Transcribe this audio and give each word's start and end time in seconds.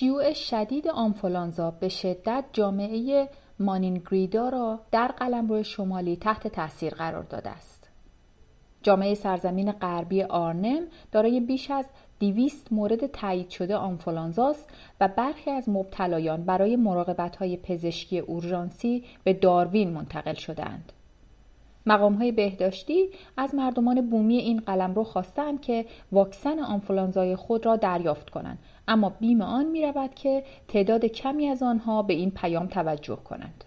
شیوع 0.00 0.32
شدید 0.32 0.88
آنفولانزا 0.88 1.70
به 1.70 1.88
شدت 1.88 2.44
جامعه 2.52 3.28
مانینگریدا 3.58 4.48
را 4.48 4.80
در 4.90 5.08
قلمرو 5.08 5.62
شمالی 5.62 6.16
تحت 6.16 6.48
تاثیر 6.48 6.94
قرار 6.94 7.22
داده 7.22 7.50
است. 7.50 7.88
جامعه 8.82 9.14
سرزمین 9.14 9.72
غربی 9.72 10.22
آرنم 10.22 10.82
دارای 11.12 11.40
بیش 11.40 11.70
از 11.70 11.86
دیویست 12.18 12.72
مورد 12.72 13.06
تایید 13.06 13.50
شده 13.50 13.76
آنفولانزاست 13.76 14.70
و 15.00 15.08
برخی 15.08 15.50
از 15.50 15.68
مبتلایان 15.68 16.44
برای 16.44 16.78
های 17.38 17.56
پزشکی 17.56 18.18
اورژانسی 18.18 19.04
به 19.24 19.32
داروین 19.32 19.90
منتقل 19.90 20.34
شدهاند. 20.34 20.92
مقام 21.86 22.14
های 22.14 22.32
بهداشتی 22.32 23.08
از 23.36 23.54
مردمان 23.54 24.10
بومی 24.10 24.36
این 24.36 24.60
قلم 24.60 24.94
رو 24.94 25.04
خواستند 25.04 25.60
که 25.60 25.86
واکسن 26.12 26.58
آنفولانزای 26.58 27.36
خود 27.36 27.66
را 27.66 27.76
دریافت 27.76 28.30
کنند 28.30 28.58
اما 28.90 29.08
بیم 29.08 29.40
آن 29.40 29.64
می 29.64 29.82
رود 29.82 30.14
که 30.14 30.44
تعداد 30.68 31.04
کمی 31.04 31.48
از 31.48 31.62
آنها 31.62 32.02
به 32.02 32.14
این 32.14 32.30
پیام 32.30 32.66
توجه 32.66 33.16
کنند. 33.16 33.64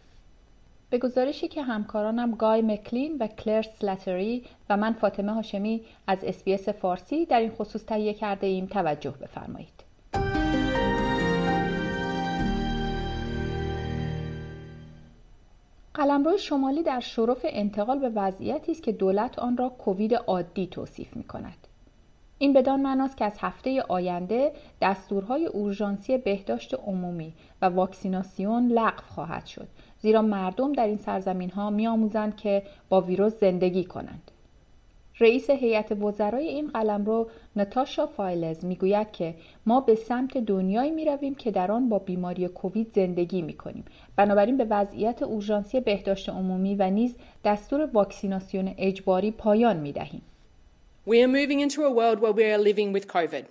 به 0.89 0.97
گزارشی 0.97 1.47
که 1.47 1.63
همکارانم 1.63 2.31
گای 2.31 2.61
مکلین 2.61 3.17
و 3.19 3.27
کلر 3.27 3.61
سلاتری 3.61 4.43
و 4.69 4.77
من 4.77 4.93
فاطمه 4.93 5.33
هاشمی 5.33 5.81
از 6.07 6.23
SBS 6.23 6.69
فارسی 6.69 7.25
در 7.25 7.39
این 7.39 7.51
خصوص 7.51 7.85
تهیه 7.85 8.13
کرده 8.13 8.47
ایم 8.47 8.65
توجه 8.65 9.11
بفرمایید. 9.11 9.83
قلمرو 15.93 16.37
شمالی 16.37 16.83
در 16.83 16.99
شرف 16.99 17.41
انتقال 17.43 17.99
به 17.99 18.09
وضعیتی 18.09 18.71
است 18.71 18.83
که 18.83 18.91
دولت 18.91 19.39
آن 19.39 19.57
را 19.57 19.69
کووید 19.69 20.13
عادی 20.13 20.67
توصیف 20.67 21.15
می 21.15 21.23
کند. 21.23 21.67
این 22.43 22.53
بدان 22.53 22.81
معناست 22.81 23.17
که 23.17 23.25
از 23.25 23.37
هفته 23.39 23.81
آینده 23.81 24.51
دستورهای 24.81 25.45
اورژانسی 25.45 26.17
بهداشت 26.17 26.73
عمومی 26.73 27.33
و 27.61 27.65
واکسیناسیون 27.65 28.67
لغو 28.67 29.01
خواهد 29.07 29.45
شد 29.45 29.67
زیرا 29.99 30.21
مردم 30.21 30.73
در 30.73 30.87
این 30.87 30.97
سرزمین 30.97 31.49
ها 31.49 31.69
می 31.69 31.87
آموزند 31.87 32.35
که 32.35 32.63
با 32.89 33.01
ویروس 33.01 33.39
زندگی 33.39 33.83
کنند. 33.83 34.31
رئیس 35.19 35.49
هیئت 35.49 35.91
وزرای 35.91 36.47
این 36.47 36.67
قلمرو 36.67 37.27
نتاشا 37.55 38.07
فایلز 38.07 38.65
می‌گوید 38.65 39.11
که 39.11 39.35
ما 39.65 39.81
به 39.81 39.95
سمت 39.95 40.37
دنیایی 40.37 40.91
می 40.91 41.05
رویم 41.05 41.35
که 41.35 41.51
در 41.51 41.71
آن 41.71 41.89
با 41.89 41.99
بیماری 41.99 42.47
کووید 42.47 42.91
زندگی 42.93 43.41
می 43.41 43.53
کنیم. 43.53 43.85
بنابراین 44.15 44.57
به 44.57 44.67
وضعیت 44.69 45.23
اورژانسی 45.23 45.79
بهداشت 45.79 46.29
عمومی 46.29 46.75
و 46.75 46.89
نیز 46.89 47.15
دستور 47.45 47.89
واکسیناسیون 47.93 48.73
اجباری 48.77 49.31
پایان 49.31 49.77
می 49.77 49.91
دهیم. 49.91 50.21
We 51.04 51.22
are 51.22 51.28
moving 51.28 51.60
into 51.60 51.84
a 51.84 51.90
world 51.90 52.20
where 52.20 52.32
we 52.32 52.44
are 52.44 52.58
living 52.58 52.92
with 52.92 53.08
COVID. 53.08 53.46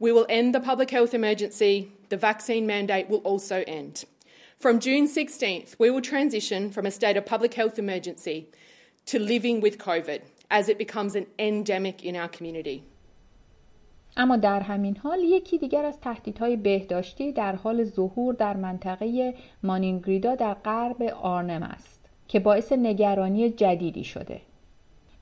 We 0.00 0.12
will 0.12 0.26
end 0.28 0.54
the 0.54 0.60
public 0.60 0.90
health 0.90 1.14
emergency. 1.14 1.92
The 2.08 2.16
vaccine 2.16 2.66
mandate 2.66 3.08
will 3.08 3.22
also 3.30 3.64
end. 3.66 4.04
From 4.58 4.80
June 4.80 5.06
16th, 5.06 5.76
we 5.78 5.90
will 5.90 6.00
transition 6.00 6.70
from 6.70 6.86
a 6.86 6.90
state 6.90 7.16
of 7.16 7.24
public 7.24 7.54
health 7.54 7.78
emergency 7.78 8.48
to 9.06 9.18
living 9.18 9.60
with 9.60 9.78
COVID 9.78 10.20
as 10.50 10.68
it 10.68 10.78
becomes 10.78 11.14
an 11.14 11.26
endemic 11.38 12.04
in 12.04 12.16
our 12.16 12.28
community. 12.28 12.82
اما 14.16 14.36
در 14.36 14.60
همین 14.60 14.96
حال 14.96 15.18
یکی 15.22 15.58
دیگر 15.58 15.84
از 15.84 16.00
تهدیدهای 16.00 16.56
بهداشتی 16.56 17.32
در 17.32 17.56
حال 17.56 17.84
ظهور 17.84 18.34
در 18.34 18.56
منطقه 18.56 19.34
مانینگریدا 19.62 20.34
در 20.34 20.54
غرب 20.54 21.02
آرنم 21.02 21.62
است 21.62 22.04
که 22.28 22.40
باعث 22.40 22.72
نگرانی 22.72 23.50
جدیدی 23.50 24.04
شده. 24.04 24.40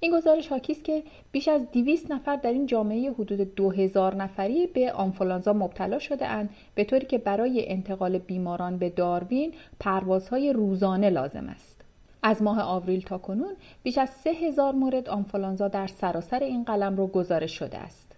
این 0.03 0.13
گزارش 0.13 0.47
حاکی 0.47 0.73
است 0.73 0.83
که 0.83 1.03
بیش 1.31 1.47
از 1.47 1.71
200 1.71 2.11
نفر 2.11 2.35
در 2.35 2.51
این 2.51 2.65
جامعه 2.65 3.11
حدود 3.11 3.55
2000 3.55 4.15
نفری 4.15 4.67
به 4.67 4.91
آنفولانزا 4.91 5.53
مبتلا 5.53 5.99
شده 5.99 6.27
اند 6.27 6.49
به 6.75 6.83
طوری 6.83 7.05
که 7.05 7.17
برای 7.17 7.69
انتقال 7.69 8.17
بیماران 8.17 8.77
به 8.77 8.89
داروین 8.89 9.53
پروازهای 9.79 10.53
روزانه 10.53 11.09
لازم 11.09 11.49
است. 11.49 11.81
از 12.23 12.41
ماه 12.41 12.61
آوریل 12.61 13.01
تا 13.01 13.17
کنون 13.17 13.53
بیش 13.83 13.97
از 13.97 14.09
3000 14.09 14.73
مورد 14.73 15.09
آنفولانزا 15.09 15.67
در 15.67 15.87
سراسر 15.87 16.39
این 16.39 16.63
قلم 16.63 16.97
رو 16.97 17.07
گزارش 17.07 17.59
شده 17.59 17.77
است. 17.77 18.11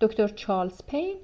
دکتر 0.00 0.28
چارلز 0.28 0.80
پین 0.86 1.14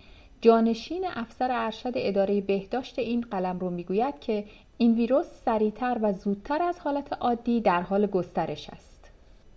جانشین 0.41 1.05
افسر 1.15 1.49
ارشد 1.50 1.93
اداره 1.94 2.41
بهداشت 2.41 2.99
این 2.99 3.21
قلم 3.21 3.59
رو 3.59 3.71
می‌گوید 3.71 4.21
که 4.21 4.44
این 4.78 4.94
ویروس 4.94 5.26
سریعتر 5.44 5.99
و 6.03 6.12
زودتر 6.12 6.62
از 6.62 6.78
حالت 6.81 7.12
عادی 7.12 7.60
در 7.60 7.82
حال 7.82 8.06
گسترش 8.06 8.71
است. 8.71 8.90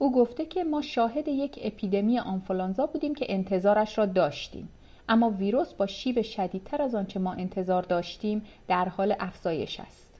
او 0.03 0.11
گفته 0.11 0.45
که 0.45 0.63
ما 0.63 0.81
شاهد 0.81 1.27
یک 1.27 1.59
اپیدمی 1.61 2.19
آنفولانزا 2.19 2.85
بودیم 2.85 3.15
که 3.15 3.25
انتظارش 3.29 3.97
را 3.97 4.05
داشتیم 4.05 4.69
اما 5.09 5.29
ویروس 5.29 5.73
با 5.73 5.85
شیب 5.85 6.21
شدیدتر 6.21 6.81
از 6.81 6.95
آنچه 6.95 7.19
ما 7.19 7.33
انتظار 7.33 7.83
داشتیم 7.83 8.45
در 8.67 8.89
حال 8.89 9.15
افزایش 9.19 9.79
است 9.79 10.13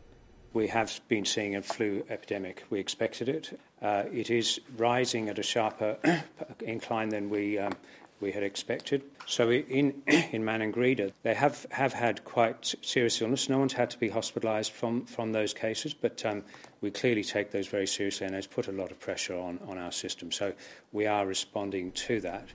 We 0.55 0.67
have 0.67 0.91
been 1.09 1.25
seeing 1.25 1.55
a 1.55 1.61
flu 1.61 2.03
epidemic. 2.09 2.57
We 2.69 2.79
expected 2.79 3.27
it. 3.37 3.45
Uh, 3.81 4.03
it 4.21 4.29
is 4.29 4.47
rising 4.77 5.23
at 5.29 5.39
a 5.39 5.43
sharper 5.53 5.91
incline 6.75 7.09
than 7.15 7.25
we 7.35 7.43
um, 7.65 7.73
we 8.22 8.32
had 8.32 8.42
expected. 8.42 9.02
So 9.26 9.50
in 9.50 10.02
in 10.06 10.42
Manangrida, 10.42 11.12
they 11.22 11.34
have 11.34 11.66
have 11.70 11.92
had 11.92 12.24
quite 12.24 12.74
serious 12.82 13.20
illness. 13.20 13.48
No 13.48 13.58
one's 13.58 13.74
had 13.74 13.90
to 13.90 13.98
be 13.98 14.10
hospitalised 14.10 14.70
from 14.70 15.04
from 15.06 15.32
those 15.32 15.52
cases, 15.52 15.94
but 15.94 16.24
um, 16.24 16.44
we 16.80 16.90
clearly 16.90 17.24
take 17.24 17.50
those 17.50 17.68
very 17.68 17.86
seriously 17.86 18.26
and 18.26 18.34
it's 18.34 18.46
put 18.46 18.68
a 18.68 18.72
lot 18.72 18.90
of 18.90 18.98
pressure 19.00 19.36
on, 19.36 19.58
on 19.68 19.78
our 19.78 19.92
system. 19.92 20.32
So 20.32 20.52
we 20.92 21.06
are 21.06 21.26
responding 21.26 21.92
to 21.92 22.20
that. 22.20 22.48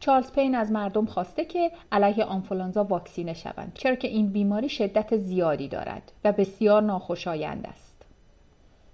چارلز 0.00 0.32
پین 0.32 0.54
از 0.54 0.72
مردم 0.72 1.06
خواسته 1.06 1.44
که 1.44 1.70
علیه 1.92 2.24
آنفولانزا 2.24 2.84
واکسینه 2.84 3.34
شوند 3.34 3.72
چرا 3.74 3.94
که 3.94 4.08
این 4.08 4.32
بیماری 4.32 4.68
شدت 4.68 5.16
زیادی 5.16 5.68
دارد 5.68 6.12
و 6.24 6.32
بسیار 6.32 6.82
ناخوشایند 6.82 7.66
است. 7.66 7.94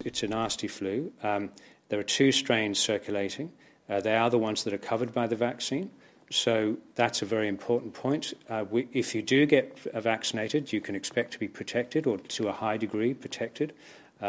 It's 0.04 0.22
a 0.22 0.28
nasty 0.28 0.68
flu. 0.68 1.12
Um, 1.22 1.50
there 1.88 1.98
are 1.98 2.10
two 2.18 2.32
strains 2.32 2.78
circulating. 2.78 3.50
Uh, 3.89 4.01
they 4.01 4.15
are 4.15 4.29
the 4.29 4.37
ones 4.37 4.63
that 4.63 4.73
are 4.73 4.77
covered 4.91 5.13
by 5.13 5.27
the 5.27 5.35
vaccine. 5.35 5.89
So 6.31 6.77
that's 6.95 7.21
a 7.21 7.25
very 7.25 7.47
important 7.47 7.93
point. 7.93 8.33
Uh, 8.49 8.65
we, 8.69 8.87
if 8.93 9.13
you 9.13 9.21
do 9.21 9.45
get 9.45 9.79
vaccinated, 9.93 10.73
you 10.73 10.81
can 10.81 10.95
expect 10.95 11.31
to 11.33 11.39
be 11.39 11.47
protected 11.47 12.07
or 12.07 12.17
to 12.37 12.47
a 12.47 12.51
high 12.51 12.77
degree 12.77 13.13
protected. 13.13 13.73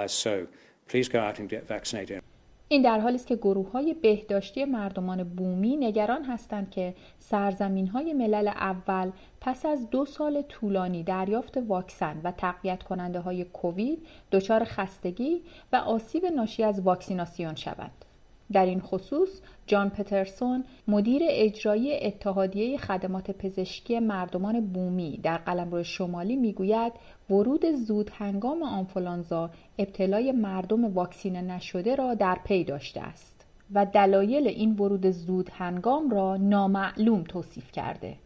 so 0.06 0.46
please 0.88 1.08
go 1.08 1.20
out 1.20 1.38
and 1.38 1.48
get 1.48 1.66
vaccinated. 1.66 2.22
این 2.68 2.82
در 2.82 3.00
حالی 3.00 3.14
است 3.14 3.26
که 3.26 3.36
گروه 3.36 3.70
های 3.70 3.94
بهداشتی 3.94 4.64
مردمان 4.64 5.24
بومی 5.24 5.76
نگران 5.76 6.24
هستند 6.24 6.70
که 6.70 6.94
سرزمین 7.18 7.86
های 7.88 8.14
ملل 8.14 8.48
اول 8.48 9.10
پس 9.40 9.66
از 9.66 9.90
دو 9.90 10.04
سال 10.04 10.42
طولانی 10.42 11.02
دریافت 11.02 11.56
واکسن 11.56 12.20
و 12.24 12.32
تقویت 12.32 12.82
کننده 12.82 13.20
های 13.20 13.44
کووید 13.44 14.06
دچار 14.32 14.64
خستگی 14.64 15.42
و 15.72 15.76
آسیب 15.76 16.26
ناشی 16.26 16.64
از 16.64 16.80
واکسیناسیون 16.80 17.54
شوند. 17.54 18.05
در 18.52 18.66
این 18.66 18.80
خصوص 18.80 19.28
جان 19.66 19.90
پترسون 19.90 20.64
مدیر 20.88 21.22
اجرایی 21.28 22.06
اتحادیه 22.06 22.78
خدمات 22.78 23.30
پزشکی 23.30 24.00
مردمان 24.00 24.66
بومی 24.66 25.20
در 25.22 25.36
قلمرو 25.36 25.82
شمالی 25.82 26.36
می‌گوید 26.36 26.92
ورود 27.30 27.74
زود 27.74 28.10
هنگام 28.14 28.62
آنفولانزا 28.62 29.50
ابتلای 29.78 30.32
مردم 30.32 30.84
واکسینه 30.94 31.42
نشده 31.42 31.94
را 31.94 32.14
در 32.14 32.38
پی 32.44 32.64
داشته 32.64 33.00
است 33.00 33.46
و 33.74 33.86
دلایل 33.86 34.46
این 34.48 34.72
ورود 34.72 35.10
زود 35.10 35.50
هنگام 35.52 36.10
را 36.10 36.36
نامعلوم 36.36 37.22
توصیف 37.22 37.72
کرده. 37.72 38.16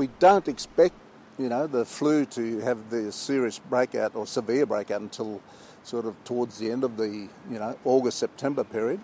We 0.00 0.06
don't 0.20 0.48
expect, 0.48 0.94
you 1.38 1.48
know, 1.48 1.66
the 1.66 1.84
flu 1.84 2.24
to 2.24 2.60
have 2.68 2.78
the 2.90 3.12
serious 3.12 3.58
breakout 3.58 4.14
or 4.14 4.26
severe 4.26 4.66
breakout 4.66 5.00
until 5.08 5.40
sort 5.82 6.04
of 6.06 6.14
towards 6.24 6.58
the 6.58 6.70
end 6.70 6.84
of 6.84 6.96
the, 6.96 7.08
you 7.52 7.58
know, 7.62 7.72
August-September 7.84 8.64
period. 8.64 9.00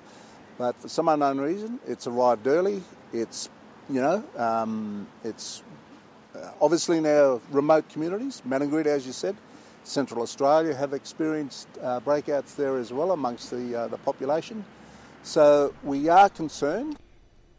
But 0.58 0.76
for 0.82 0.90
some 0.90 1.08
unknown 1.08 1.40
reason, 1.40 1.80
it's 1.88 2.06
arrived 2.08 2.46
early. 2.48 2.78
It's, 3.14 3.50
you 3.90 4.02
know, 4.02 4.18
um, 4.48 5.08
it's 5.24 5.64
uh, 6.36 6.52
obviously 6.66 6.98
in 6.98 7.06
our 7.06 7.40
remote 7.52 7.86
communities, 7.94 8.42
Manangrita, 8.46 8.92
as 8.92 9.06
you 9.06 9.14
said, 9.14 9.36
Central 9.84 10.22
Australia 10.22 10.74
have 10.76 10.94
experienced 10.94 11.68
uh, 11.82 12.00
breakouts 12.02 12.56
there 12.56 12.78
as 12.78 12.92
well 12.98 13.12
amongst 13.12 13.46
the, 13.52 13.64
uh, 13.76 13.88
the 13.88 13.98
population. 14.10 14.58
So 15.24 15.74
we 15.84 16.10
are 16.10 16.30
concerned. 16.30 16.96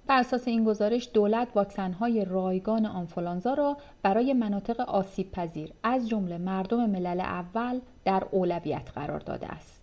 بر 0.07 0.19
اساس 0.19 0.49
این 0.49 0.65
گزارش 0.65 1.11
دولت 1.15 1.49
واکسن‌های 1.55 2.25
رایگان 2.25 2.87
آنفولانزا 2.87 3.55
را 3.55 3.77
برای 4.03 4.33
مناطق 4.33 4.81
آسیب 4.81 5.31
پذیر 5.31 5.73
از 5.83 6.09
جمله 6.09 6.39
مردم 6.39 6.91
ملل 6.91 7.21
اول 7.21 7.81
در 8.05 8.25
اولویت 8.31 8.91
قرار 8.95 9.21
داده 9.21 9.47
است. 9.47 9.83